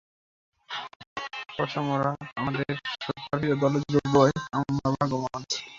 [1.55, 2.67] পসামরা আমাদের
[3.03, 5.41] সুপারহিরো দলে যোগ দেয়ায় আমরা ভাগ্যবান।